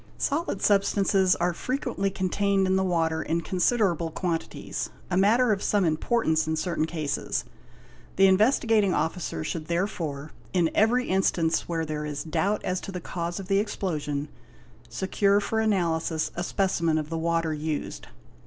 [0.17, 5.85] Solid substances are frequently contained in the water in considerable quantities, a matter of some
[5.85, 7.45] importance in certain cases.
[8.15, 12.99] The Investigating Officer should therefore, in every instance where there is doubt as to the
[12.99, 14.29] cause of the explosion,
[14.89, 18.07] secure for analysis a specimen of the water used.